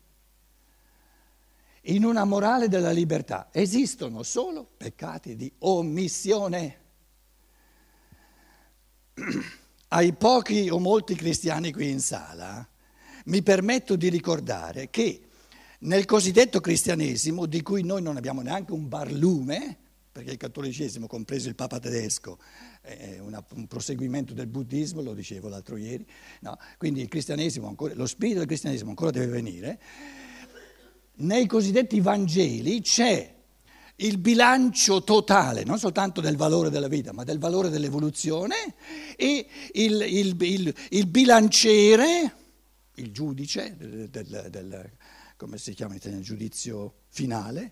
In 1.85 2.05
una 2.05 2.25
morale 2.25 2.67
della 2.67 2.91
libertà 2.91 3.49
esistono 3.51 4.21
solo 4.21 4.69
peccati 4.77 5.35
di 5.35 5.51
omissione. 5.59 6.79
Ai 9.87 10.13
pochi 10.13 10.69
o 10.69 10.77
molti 10.77 11.15
cristiani 11.15 11.71
qui 11.71 11.89
in 11.89 11.99
sala 11.99 12.67
mi 13.25 13.41
permetto 13.41 13.95
di 13.95 14.09
ricordare 14.09 14.91
che 14.91 15.21
nel 15.79 16.05
cosiddetto 16.05 16.59
cristianesimo, 16.59 17.47
di 17.47 17.63
cui 17.63 17.83
noi 17.83 18.03
non 18.03 18.15
abbiamo 18.15 18.41
neanche 18.41 18.73
un 18.73 18.87
barlume, 18.87 19.77
perché 20.11 20.31
il 20.31 20.37
cattolicesimo, 20.37 21.07
compreso 21.07 21.49
il 21.49 21.55
Papa 21.55 21.79
tedesco, 21.79 22.37
è 22.81 23.17
un 23.19 23.65
proseguimento 23.67 24.33
del 24.33 24.45
buddismo, 24.45 25.01
lo 25.01 25.15
dicevo 25.15 25.49
l'altro 25.49 25.77
ieri, 25.77 26.05
no? 26.41 26.57
quindi 26.77 27.09
ancora, 27.63 27.95
lo 27.95 28.05
spirito 28.05 28.37
del 28.37 28.47
cristianesimo 28.47 28.89
ancora 28.89 29.09
deve 29.09 29.27
venire 29.27 29.79
nei 31.21 31.45
cosiddetti 31.47 31.99
Vangeli 32.01 32.81
c'è 32.81 33.35
il 33.97 34.17
bilancio 34.17 35.03
totale, 35.03 35.63
non 35.63 35.77
soltanto 35.77 36.21
del 36.21 36.35
valore 36.35 36.69
della 36.69 36.87
vita, 36.87 37.13
ma 37.13 37.23
del 37.23 37.37
valore 37.37 37.69
dell'evoluzione 37.69 38.55
e 39.15 39.45
il, 39.73 40.01
il, 40.01 40.35
il, 40.41 40.75
il 40.89 41.07
bilanciere, 41.07 42.35
il 42.95 43.11
giudice 43.11 43.75
del, 43.77 44.09
del, 44.09 44.47
del, 44.49 44.91
come 45.37 45.57
si 45.57 45.73
chiama 45.73 45.95
italiano, 45.95 46.23
giudizio 46.23 47.01
finale, 47.09 47.71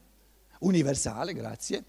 universale, 0.59 1.33
grazie, 1.33 1.83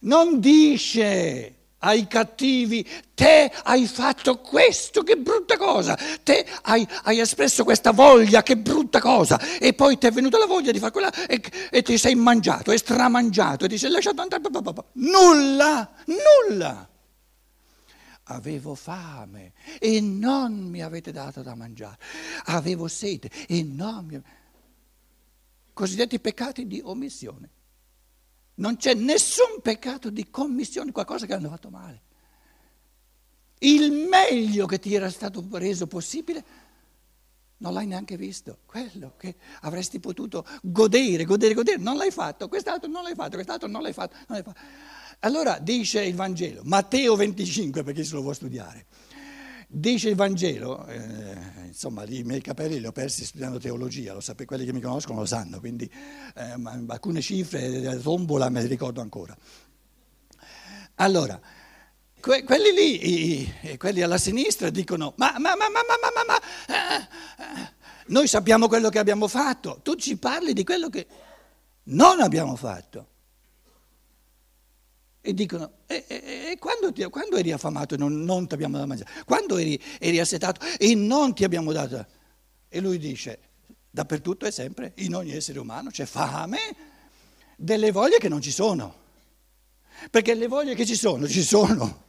non 0.00 0.38
dice 0.38 1.63
ai 1.84 2.06
cattivi, 2.06 2.86
te 3.14 3.52
hai 3.62 3.86
fatto 3.86 4.38
questo, 4.38 5.02
che 5.02 5.16
brutta 5.16 5.56
cosa, 5.58 5.96
te 6.22 6.46
hai, 6.62 6.86
hai, 7.02 7.20
espresso 7.20 7.62
questa 7.62 7.92
voglia, 7.92 8.42
che 8.42 8.56
brutta 8.56 9.00
cosa, 9.00 9.38
e 9.58 9.74
poi 9.74 9.98
ti 9.98 10.06
è 10.06 10.10
venuta 10.10 10.38
la 10.38 10.46
voglia 10.46 10.72
di 10.72 10.78
fare 10.78 10.92
quella 10.92 11.12
e, 11.26 11.42
e 11.70 11.82
ti 11.82 11.98
sei 11.98 12.14
mangiato, 12.14 12.72
e 12.72 12.78
stramangiato, 12.78 13.66
e 13.66 13.68
ti 13.68 13.78
sei 13.78 13.90
lasciato 13.90 14.22
andare, 14.22 14.42
nulla, 14.92 15.92
nulla. 16.06 16.88
Avevo 18.28 18.74
fame 18.74 19.52
e 19.78 20.00
non 20.00 20.54
mi 20.54 20.82
avete 20.82 21.12
dato 21.12 21.42
da 21.42 21.54
mangiare, 21.54 21.98
avevo 22.44 22.88
sete 22.88 23.30
e 23.46 23.62
non 23.62 24.06
mi 24.06 24.14
avete... 24.14 24.30
cosiddetti 25.74 26.18
peccati 26.18 26.66
di 26.66 26.80
omissione. 26.82 27.50
Non 28.56 28.76
c'è 28.76 28.94
nessun 28.94 29.60
peccato 29.62 30.10
di 30.10 30.30
commissione, 30.30 30.92
qualcosa 30.92 31.26
che 31.26 31.34
hanno 31.34 31.48
fatto 31.48 31.70
male. 31.70 32.02
Il 33.58 33.92
meglio 33.92 34.66
che 34.66 34.78
ti 34.78 34.94
era 34.94 35.10
stato 35.10 35.44
reso 35.52 35.86
possibile 35.86 36.44
non 37.64 37.72
l'hai 37.72 37.86
neanche 37.86 38.16
visto, 38.16 38.58
quello 38.66 39.14
che 39.16 39.36
avresti 39.62 39.98
potuto 39.98 40.44
godere, 40.62 41.24
godere, 41.24 41.54
godere, 41.54 41.78
non 41.78 41.96
l'hai 41.96 42.10
fatto, 42.10 42.48
quest'altro 42.48 42.90
non 42.90 43.02
l'hai 43.02 43.14
fatto, 43.14 43.30
quest'altro 43.30 43.68
non 43.68 43.80
l'hai 43.80 43.92
fatto. 43.92 44.16
Non 44.28 44.36
l'hai 44.36 44.42
fatto. 44.42 44.60
Allora 45.20 45.58
dice 45.58 46.04
il 46.04 46.14
Vangelo, 46.14 46.60
Matteo 46.64 47.16
25 47.16 47.82
per 47.82 47.94
chi 47.94 48.04
se 48.04 48.14
lo 48.14 48.20
vuole 48.20 48.34
studiare, 48.34 48.86
dice 49.74 50.08
il 50.08 50.14
Vangelo, 50.14 50.86
eh, 50.86 51.36
insomma 51.66 52.04
i 52.04 52.22
miei 52.22 52.40
capelli 52.40 52.78
li 52.78 52.86
ho 52.86 52.92
persi 52.92 53.24
studiando 53.24 53.58
teologia, 53.58 54.12
lo 54.12 54.20
sapete, 54.20 54.46
quelli 54.46 54.64
che 54.64 54.72
mi 54.72 54.80
conoscono 54.80 55.20
lo 55.20 55.26
sanno, 55.26 55.58
quindi 55.58 55.90
eh, 56.34 56.54
alcune 56.86 57.20
cifre 57.20 57.68
della 57.70 57.96
tombola 57.96 58.48
me 58.48 58.62
le 58.62 58.68
ricordo 58.68 59.00
ancora. 59.00 59.36
Allora, 60.96 61.40
que- 62.20 62.44
quelli 62.44 62.72
lì, 62.72 63.70
i, 63.72 63.76
quelli 63.76 64.02
alla 64.02 64.18
sinistra 64.18 64.70
dicono, 64.70 65.14
ma, 65.16 65.32
ma, 65.38 65.56
ma, 65.56 65.68
ma, 65.68 65.80
ma, 65.88 66.10
ma, 66.14 66.24
ma, 66.24 66.38
eh, 66.68 67.00
eh, 67.02 67.72
noi 68.06 68.28
sappiamo 68.28 68.68
quello 68.68 68.90
che 68.90 69.00
abbiamo 69.00 69.26
fatto, 69.26 69.80
tu 69.82 69.96
ci 69.96 70.16
parli 70.16 70.52
di 70.52 70.62
quello 70.62 70.88
che 70.88 71.06
non 71.84 72.20
abbiamo 72.20 72.54
fatto. 72.54 73.08
E 75.20 75.32
dicono, 75.32 75.78
e, 75.86 76.04
e, 76.06 76.22
e 76.22 76.23
quando, 76.84 76.92
ti, 76.92 77.04
quando, 77.04 77.36
eri 77.36 77.52
affamato 77.52 77.94
e 77.94 77.98
non, 77.98 78.22
non 78.24 78.46
ti 78.46 78.54
abbiamo 78.54 78.74
dato 78.74 78.86
da 78.86 78.94
mangiare? 78.94 79.24
Quando 79.24 79.56
eri, 79.56 79.80
eri 79.98 80.20
assetato 80.20 80.60
e 80.78 80.94
non 80.94 81.34
ti 81.34 81.44
abbiamo 81.44 81.72
dato? 81.72 82.04
E 82.68 82.80
lui 82.80 82.98
dice, 82.98 83.38
dappertutto 83.90 84.46
e 84.46 84.50
sempre, 84.50 84.92
in 84.96 85.14
ogni 85.14 85.32
essere 85.32 85.58
umano 85.58 85.90
c'è 85.90 86.04
fame 86.04 86.58
delle 87.56 87.92
voglie 87.92 88.18
che 88.18 88.28
non 88.28 88.40
ci 88.40 88.50
sono. 88.50 89.02
Perché 90.10 90.34
le 90.34 90.48
voglie 90.48 90.74
che 90.74 90.84
ci 90.84 90.96
sono, 90.96 91.26
ci 91.28 91.42
sono. 91.42 92.02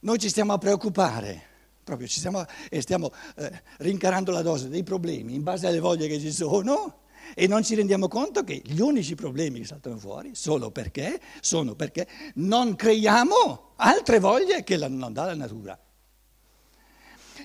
Noi 0.00 0.18
ci 0.18 0.28
stiamo 0.28 0.52
a 0.52 0.58
preoccupare, 0.58 1.42
proprio 1.82 2.06
ci 2.06 2.18
stiamo 2.18 2.44
e 2.68 2.80
stiamo 2.80 3.12
eh, 3.36 3.62
rincarando 3.78 4.30
la 4.30 4.42
dose 4.42 4.68
dei 4.68 4.82
problemi 4.82 5.34
in 5.34 5.42
base 5.42 5.66
alle 5.66 5.80
voglie 5.80 6.06
che 6.08 6.20
ci 6.20 6.32
sono 6.32 7.04
e 7.34 7.46
non 7.46 7.62
ci 7.62 7.74
rendiamo 7.74 8.08
conto 8.08 8.44
che 8.44 8.60
gli 8.64 8.80
unici 8.80 9.14
problemi 9.14 9.60
che 9.60 9.66
saltano 9.66 9.98
fuori 9.98 10.34
solo 10.34 10.70
perché 10.70 11.20
sono 11.40 11.74
perché 11.74 12.06
non 12.34 12.76
creiamo 12.76 13.72
altre 13.76 14.18
voglie 14.18 14.62
che 14.64 14.76
non 14.88 15.12
dà 15.12 15.26
la 15.26 15.34
natura. 15.34 15.78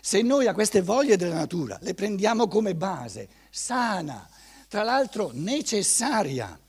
Se 0.04 0.22
noi 0.22 0.48
a 0.48 0.54
queste 0.54 0.82
voglie 0.82 1.16
della 1.16 1.36
natura 1.36 1.78
le 1.82 1.94
prendiamo 1.94 2.48
come 2.48 2.74
base, 2.74 3.30
sana, 3.50 4.28
tra 4.68 4.84
l'altro 4.84 5.30
necessaria, 5.34 6.60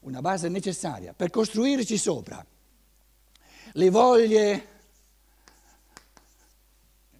una 0.00 0.20
base 0.20 0.48
necessaria 0.48 1.12
per 1.12 1.30
costruirci 1.30 1.98
sopra, 1.98 2.44
le 3.72 3.90
voglie... 3.90 4.66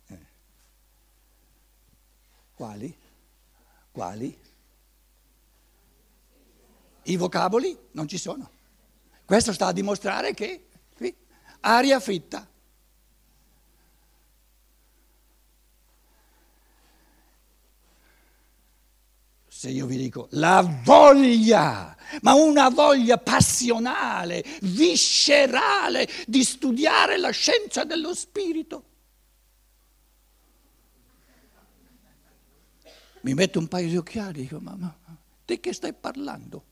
Eh, 0.07 0.19
quali? 2.55 2.97
Quali? 3.91 4.42
I 7.05 7.17
vocaboli 7.17 7.77
non 7.93 8.07
ci 8.07 8.19
sono. 8.19 8.51
Questo 9.25 9.53
sta 9.53 9.67
a 9.67 9.73
dimostrare 9.73 10.35
che 10.35 10.69
qui, 10.95 11.15
aria 11.61 11.99
fritta. 12.01 12.47
Se 19.49 19.71
io 19.71 19.87
vi 19.87 19.97
dico 19.97 20.27
la 20.33 20.61
voglia, 20.85 21.97
ma 22.23 22.35
una 22.35 22.69
voglia 22.69 23.17
passionale, 23.17 24.45
viscerale 24.63 26.09
di 26.27 26.43
studiare 26.43 27.17
la 27.17 27.31
scienza 27.31 27.85
dello 27.85 28.13
spirito. 28.13 28.85
Mi 33.21 33.35
metto 33.35 33.61
un 33.61 33.69
paio 33.69 33.89
di 33.89 33.97
occhiali 33.97 34.41
e 34.41 34.43
dico, 34.43 34.59
ma, 34.59 34.99
di 35.45 35.61
che 35.61 35.73
stai 35.73 35.93
parlando? 35.93 36.65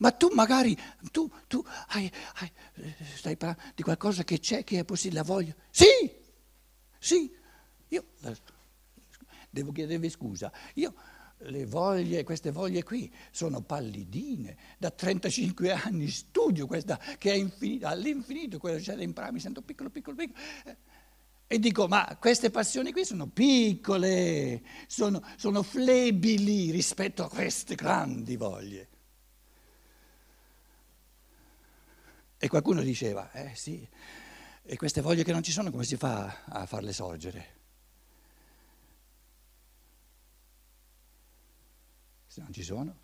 Ma 0.00 0.12
tu 0.12 0.28
magari, 0.32 0.76
tu, 1.10 1.30
tu 1.46 1.62
hai, 1.88 2.10
hai, 2.36 2.50
stai 3.16 3.36
parlando 3.36 3.62
di 3.74 3.82
qualcosa 3.82 4.24
che 4.24 4.38
c'è, 4.38 4.64
che 4.64 4.80
è 4.80 4.84
possibile, 4.84 5.20
la 5.20 5.26
voglio. 5.26 5.54
Sì, 5.70 6.10
sì, 6.98 7.30
io 7.88 8.04
devo 9.50 9.72
chiedervi 9.72 10.08
scusa, 10.08 10.50
io 10.74 10.94
le 11.44 11.66
voglie, 11.66 12.24
queste 12.24 12.50
voglie 12.50 12.82
qui 12.82 13.12
sono 13.30 13.60
pallidine, 13.60 14.56
da 14.78 14.90
35 14.90 15.72
anni 15.72 16.08
studio 16.08 16.66
questa 16.66 16.98
che 17.18 17.32
è 17.32 17.34
infinita, 17.34 17.90
all'infinito, 17.90 18.58
quello 18.58 18.76
che 18.76 18.82
c'è 18.82 18.96
dentro, 18.96 19.30
mi 19.32 19.40
sento 19.40 19.60
piccolo, 19.60 19.90
piccolo, 19.90 20.16
piccolo. 20.16 20.38
E 21.46 21.58
dico, 21.58 21.88
ma 21.88 22.16
queste 22.18 22.48
passioni 22.50 22.92
qui 22.92 23.04
sono 23.04 23.26
piccole, 23.26 24.62
sono, 24.86 25.22
sono 25.36 25.62
flebili 25.62 26.70
rispetto 26.70 27.22
a 27.24 27.28
queste 27.28 27.74
grandi 27.74 28.36
voglie. 28.36 28.89
E 32.42 32.48
qualcuno 32.48 32.80
diceva, 32.80 33.30
eh 33.32 33.54
sì, 33.54 33.86
e 34.62 34.76
queste 34.76 35.02
voglie 35.02 35.24
che 35.24 35.32
non 35.32 35.42
ci 35.42 35.52
sono 35.52 35.70
come 35.70 35.84
si 35.84 35.98
fa 35.98 36.44
a 36.44 36.64
farle 36.64 36.90
sorgere? 36.94 37.58
Se 42.26 42.40
non 42.40 42.50
ci 42.50 42.62
sono, 42.62 42.96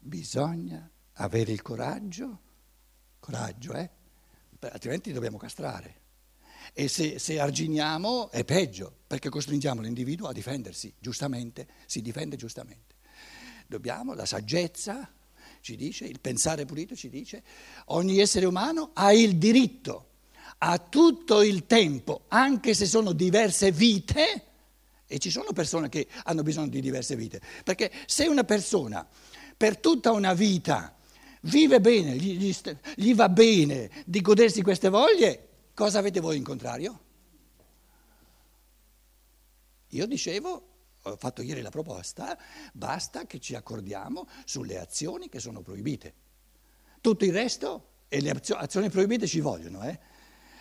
bisogna 0.00 0.90
avere 1.12 1.52
il 1.52 1.62
coraggio, 1.62 2.40
coraggio, 3.20 3.72
eh? 3.74 3.88
altrimenti 4.58 5.12
dobbiamo 5.12 5.38
castrare. 5.38 5.98
E 6.72 6.88
se, 6.88 7.20
se 7.20 7.38
arginiamo 7.38 8.32
è 8.32 8.44
peggio, 8.44 8.92
perché 9.06 9.28
costringiamo 9.28 9.80
l'individuo 9.80 10.26
a 10.26 10.32
difendersi, 10.32 10.92
giustamente, 10.98 11.68
si 11.86 12.02
difende 12.02 12.34
giustamente. 12.34 12.96
Dobbiamo 13.68 14.12
la 14.14 14.26
saggezza, 14.26 15.08
ci 15.60 15.76
dice, 15.76 16.04
il 16.04 16.20
pensare 16.20 16.64
pulito 16.64 16.94
ci 16.94 17.08
dice, 17.08 17.42
ogni 17.86 18.18
essere 18.18 18.46
umano 18.46 18.90
ha 18.94 19.12
il 19.12 19.36
diritto, 19.36 20.06
ha 20.58 20.78
tutto 20.78 21.42
il 21.42 21.66
tempo, 21.66 22.24
anche 22.28 22.74
se 22.74 22.86
sono 22.86 23.12
diverse 23.12 23.70
vite, 23.70 24.44
e 25.06 25.18
ci 25.18 25.30
sono 25.30 25.52
persone 25.52 25.88
che 25.88 26.06
hanno 26.24 26.42
bisogno 26.42 26.68
di 26.68 26.80
diverse 26.80 27.16
vite, 27.16 27.40
perché 27.64 27.90
se 28.06 28.26
una 28.26 28.44
persona 28.44 29.06
per 29.56 29.78
tutta 29.78 30.12
una 30.12 30.34
vita 30.34 30.96
vive 31.42 31.80
bene, 31.80 32.16
gli, 32.16 32.54
gli 32.94 33.14
va 33.14 33.28
bene 33.28 33.90
di 34.06 34.20
godersi 34.20 34.62
queste 34.62 34.88
voglie, 34.88 35.48
cosa 35.74 35.98
avete 35.98 36.20
voi 36.20 36.36
in 36.36 36.44
contrario? 36.44 36.98
Io 39.88 40.06
dicevo 40.06 40.69
ho 41.02 41.16
fatto 41.16 41.42
ieri 41.42 41.62
la 41.62 41.70
proposta, 41.70 42.38
basta 42.72 43.26
che 43.26 43.40
ci 43.40 43.54
accordiamo 43.54 44.28
sulle 44.44 44.78
azioni 44.78 45.28
che 45.28 45.40
sono 45.40 45.62
proibite. 45.62 46.14
Tutto 47.00 47.24
il 47.24 47.32
resto 47.32 47.88
e 48.08 48.20
le 48.20 48.30
azioni 48.30 48.90
proibite 48.90 49.26
ci 49.26 49.40
vogliono, 49.40 49.82
eh? 49.82 49.98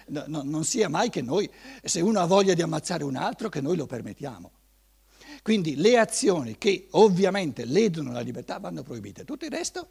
no, 0.08 0.23
no, 0.28 0.41
non 0.43 0.63
sia 0.63 0.89
mai 0.89 1.10
che 1.10 1.21
noi, 1.21 1.49
se 1.84 2.02
uno 2.02 2.19
ha 2.19 2.25
voglia 2.25 2.54
di 2.54 2.62
ammazzare 2.62 3.04
un 3.04 3.15
altro, 3.15 3.49
che 3.49 3.62
noi 3.62 3.75
lo 3.75 3.86
permettiamo. 3.86 4.52
Quindi 5.41 5.75
le 5.75 5.97
azioni 5.97 6.58
che 6.58 6.88
ovviamente 6.91 7.65
ledono 7.65 8.12
la 8.12 8.19
libertà 8.19 8.60
vanno 8.60 8.84
proibite, 8.84 9.25
tutto 9.25 9.45
il 9.45 9.52
resto, 9.52 9.88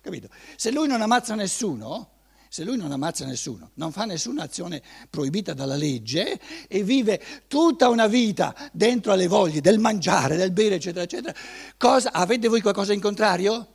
capito? 0.00 0.28
Se 0.56 0.70
lui 0.70 0.86
non 0.86 1.00
ammazza 1.00 1.34
nessuno, 1.34 2.10
se 2.54 2.62
lui 2.62 2.76
non 2.76 2.92
ammazza 2.92 3.26
nessuno, 3.26 3.72
non 3.74 3.90
fa 3.90 4.04
nessuna 4.04 4.44
azione 4.44 4.80
proibita 5.10 5.54
dalla 5.54 5.74
legge 5.74 6.38
e 6.68 6.84
vive 6.84 7.20
tutta 7.48 7.88
una 7.88 8.06
vita 8.06 8.54
dentro 8.72 9.10
alle 9.10 9.26
voglie 9.26 9.60
del 9.60 9.80
mangiare, 9.80 10.36
del 10.36 10.52
bere, 10.52 10.76
eccetera, 10.76 11.02
eccetera, 11.02 11.34
cosa, 11.76 12.12
avete 12.12 12.46
voi 12.46 12.60
qualcosa 12.60 12.92
in 12.92 13.00
contrario? 13.00 13.72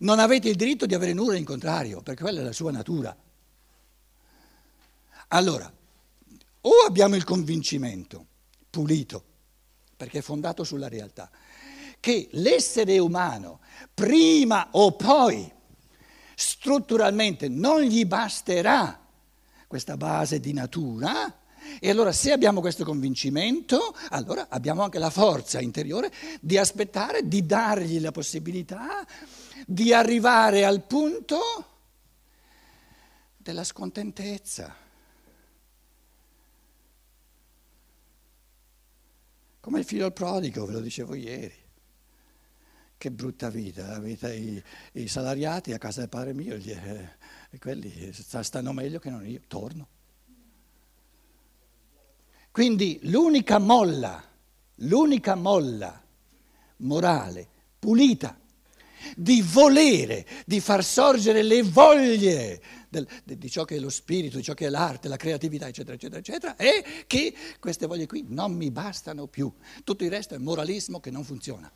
Non 0.00 0.18
avete 0.18 0.48
il 0.48 0.56
diritto 0.56 0.84
di 0.84 0.94
avere 0.96 1.12
nulla 1.12 1.36
in 1.36 1.44
contrario, 1.44 2.02
perché 2.02 2.24
quella 2.24 2.40
è 2.40 2.42
la 2.42 2.50
sua 2.50 2.72
natura. 2.72 3.16
Allora, 5.28 5.72
o 6.62 6.72
abbiamo 6.88 7.14
il 7.14 7.22
convincimento 7.22 8.26
pulito, 8.68 9.22
perché 9.96 10.18
è 10.18 10.22
fondato 10.22 10.64
sulla 10.64 10.88
realtà, 10.88 11.30
che 12.00 12.26
l'essere 12.32 12.98
umano, 12.98 13.60
prima 13.94 14.70
o 14.72 14.90
poi, 14.96 15.54
strutturalmente 16.38 17.48
non 17.48 17.80
gli 17.80 18.04
basterà 18.04 19.00
questa 19.66 19.96
base 19.96 20.38
di 20.38 20.52
natura. 20.52 21.40
E 21.80 21.90
allora 21.90 22.12
se 22.12 22.30
abbiamo 22.30 22.60
questo 22.60 22.84
convincimento, 22.84 23.96
allora 24.10 24.46
abbiamo 24.48 24.82
anche 24.82 24.98
la 24.98 25.10
forza 25.10 25.60
interiore 25.60 26.12
di 26.40 26.58
aspettare, 26.58 27.26
di 27.26 27.44
dargli 27.44 27.98
la 28.00 28.12
possibilità 28.12 29.04
di 29.66 29.92
arrivare 29.92 30.64
al 30.64 30.84
punto 30.84 31.40
della 33.38 33.64
scontentezza. 33.64 34.74
Come 39.58 39.80
il 39.80 39.84
figlio 39.84 40.04
al 40.04 40.12
prodigo, 40.12 40.66
ve 40.66 40.72
lo 40.74 40.80
dicevo 40.80 41.14
ieri. 41.14 41.65
Che 42.98 43.10
brutta 43.10 43.50
vita, 43.50 43.86
la 43.86 43.98
vita 43.98 44.32
i, 44.32 44.62
i 44.92 45.06
salariati 45.06 45.72
a 45.74 45.78
casa 45.78 46.00
del 46.00 46.08
padre 46.08 46.32
mio, 46.32 46.56
gli, 46.56 46.70
eh, 46.70 47.58
quelli 47.58 48.10
stanno 48.12 48.72
meglio 48.72 48.98
che 48.98 49.10
non 49.10 49.26
io, 49.26 49.40
torno. 49.46 49.88
Quindi 52.50 52.98
l'unica 53.02 53.58
molla, 53.58 54.22
l'unica 54.76 55.34
molla 55.34 56.02
morale, 56.78 57.48
pulita, 57.78 58.40
di 59.14 59.42
volere, 59.42 60.26
di 60.46 60.58
far 60.60 60.82
sorgere 60.82 61.42
le 61.42 61.62
voglie 61.62 62.62
del, 62.88 63.06
di 63.24 63.50
ciò 63.50 63.64
che 63.64 63.76
è 63.76 63.78
lo 63.78 63.90
spirito, 63.90 64.38
di 64.38 64.42
ciò 64.42 64.54
che 64.54 64.66
è 64.66 64.70
l'arte, 64.70 65.08
la 65.08 65.16
creatività, 65.16 65.68
eccetera, 65.68 65.96
eccetera, 65.96 66.20
eccetera, 66.20 66.56
è 66.56 66.82
che 67.06 67.34
queste 67.60 67.86
voglie 67.86 68.06
qui 68.06 68.24
non 68.26 68.54
mi 68.54 68.70
bastano 68.70 69.26
più. 69.26 69.52
Tutto 69.84 70.02
il 70.02 70.10
resto 70.10 70.34
è 70.34 70.38
moralismo 70.38 70.98
che 70.98 71.10
non 71.10 71.24
funziona 71.24 71.70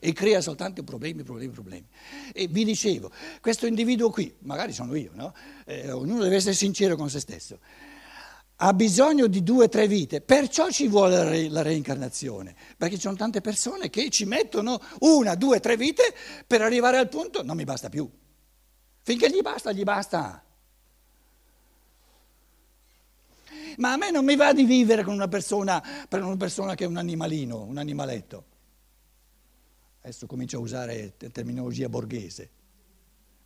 e 0.00 0.12
crea 0.12 0.40
soltanto 0.40 0.82
problemi, 0.82 1.22
problemi, 1.22 1.52
problemi. 1.52 1.86
E 2.32 2.46
vi 2.48 2.64
dicevo, 2.64 3.10
questo 3.40 3.66
individuo 3.66 4.10
qui, 4.10 4.34
magari 4.40 4.72
sono 4.72 4.94
io, 4.94 5.10
no? 5.14 5.34
Eh, 5.64 5.90
ognuno 5.90 6.22
deve 6.22 6.36
essere 6.36 6.54
sincero 6.54 6.96
con 6.96 7.10
se 7.10 7.20
stesso 7.20 7.58
ha 8.56 8.72
bisogno 8.72 9.26
di 9.26 9.42
due 9.42 9.64
o 9.64 9.68
tre 9.68 9.88
vite, 9.88 10.20
perciò 10.20 10.70
ci 10.70 10.86
vuole 10.86 11.48
la 11.48 11.62
reincarnazione, 11.62 12.54
perché 12.76 12.94
ci 12.94 13.02
sono 13.02 13.16
tante 13.16 13.40
persone 13.40 13.90
che 13.90 14.10
ci 14.10 14.24
mettono 14.24 14.80
una, 15.00 15.34
due, 15.34 15.58
tre 15.58 15.76
vite 15.76 16.14
per 16.46 16.62
arrivare 16.62 16.98
al 16.98 17.08
punto 17.08 17.42
non 17.42 17.56
mi 17.56 17.64
basta 17.64 17.88
più. 17.88 18.08
Finché 19.02 19.28
gli 19.28 19.42
basta, 19.42 19.72
gli 19.72 19.82
basta. 19.82 20.42
Ma 23.78 23.92
a 23.92 23.96
me 23.96 24.10
non 24.12 24.24
mi 24.24 24.36
va 24.36 24.52
di 24.52 24.64
vivere 24.64 25.02
con 25.02 25.14
una 25.14 25.28
persona, 25.28 25.82
per 26.08 26.22
una 26.22 26.36
persona 26.36 26.74
che 26.74 26.84
è 26.84 26.86
un 26.86 26.96
animalino, 26.96 27.62
un 27.62 27.76
animaletto. 27.76 28.44
Adesso 30.04 30.26
comincio 30.26 30.58
a 30.58 30.60
usare 30.60 31.14
terminologia 31.32 31.88
borghese 31.88 32.62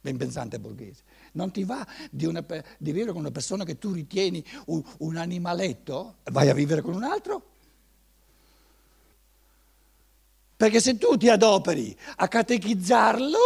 ben 0.00 0.16
pensante 0.16 0.58
borghese. 0.58 1.02
Non 1.32 1.50
ti 1.50 1.64
va 1.64 1.86
di, 2.10 2.24
una, 2.24 2.44
di, 2.78 2.92
vivere 2.92 3.12
con 3.12 3.20
una 3.20 3.30
persona 3.30 3.64
che 3.64 3.78
tu 3.78 3.92
ritieni 3.92 4.44
un, 4.66 4.82
un 4.98 5.16
animaletto? 5.16 6.16
Vai 6.24 6.48
a 6.48 6.54
vivere 6.54 6.80
con 6.80 6.94
un 6.94 7.02
altro? 7.02 7.50
Perché 10.56 10.80
se 10.80 10.98
tu 10.98 11.16
ti 11.16 11.28
adoperi 11.28 11.96
a 12.16 12.26
catechizzarlo, 12.26 13.38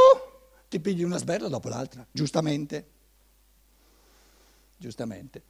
ti 0.69 0.81
pigli 0.81 1.03
una 1.03 1.19
sberla 1.19 1.49
dopo 1.49 1.69
l'altra, 1.69 2.07
giustamente. 2.11 2.91
Giustamente. 4.77 5.43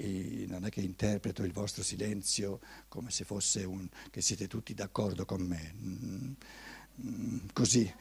E 0.00 0.44
non 0.46 0.64
è 0.64 0.70
che 0.70 0.80
interpreto 0.80 1.42
il 1.42 1.52
vostro 1.52 1.82
silenzio 1.82 2.60
come 2.86 3.10
se 3.10 3.24
fosse 3.24 3.64
un, 3.64 3.88
che 4.10 4.20
siete 4.20 4.46
tutti 4.46 4.72
d'accordo 4.72 5.24
con 5.24 5.42
me. 5.42 5.74
Mm, 5.76 6.32
mm, 7.02 7.38
così, 7.52 7.92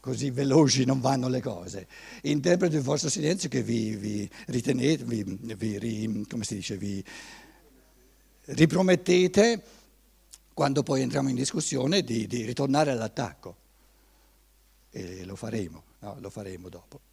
così, 0.00 0.30
veloci 0.30 0.86
non 0.86 1.00
vanno 1.00 1.28
le 1.28 1.42
cose. 1.42 1.86
Interpreto 2.22 2.76
il 2.76 2.82
vostro 2.82 3.10
silenzio 3.10 3.50
che 3.50 3.62
vi, 3.62 3.94
vi 3.96 4.30
ritenete, 4.46 5.04
vi, 5.04 5.22
vi, 5.22 6.26
come 6.26 6.44
si 6.44 6.54
dice, 6.54 6.78
vi 6.78 7.04
ripromettete 8.44 9.62
quando 10.54 10.82
poi 10.82 11.02
entriamo 11.02 11.28
in 11.28 11.34
discussione 11.34 12.02
di, 12.02 12.26
di 12.26 12.46
ritornare 12.46 12.92
all'attacco. 12.92 13.56
E 14.90 15.26
lo 15.26 15.36
faremo, 15.36 15.84
no? 15.98 16.16
lo 16.18 16.30
faremo 16.30 16.70
dopo. 16.70 17.11